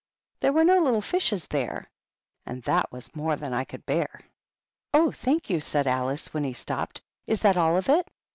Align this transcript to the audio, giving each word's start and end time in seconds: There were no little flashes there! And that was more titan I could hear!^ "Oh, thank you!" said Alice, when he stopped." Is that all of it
There 0.39 0.51
were 0.51 0.63
no 0.63 0.79
little 0.79 0.99
flashes 0.99 1.45
there! 1.47 1.87
And 2.47 2.63
that 2.63 2.91
was 2.91 3.15
more 3.15 3.35
titan 3.35 3.53
I 3.53 3.65
could 3.65 3.83
hear!^ 3.85 4.21
"Oh, 4.95 5.11
thank 5.11 5.47
you!" 5.47 5.61
said 5.61 5.85
Alice, 5.85 6.33
when 6.33 6.43
he 6.43 6.53
stopped." 6.53 7.03
Is 7.27 7.41
that 7.41 7.55
all 7.55 7.77
of 7.77 7.87
it 7.87 8.09